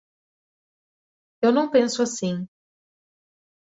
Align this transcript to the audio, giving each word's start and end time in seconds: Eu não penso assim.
Eu 1.43 1.51
não 1.51 1.69
penso 1.69 2.01
assim. 2.01 2.47